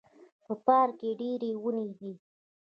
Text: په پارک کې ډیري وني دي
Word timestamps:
په 0.45 0.53
پارک 0.65 0.93
کې 0.99 1.09
ډیري 1.19 1.51
وني 1.63 1.89
دي 1.99 2.11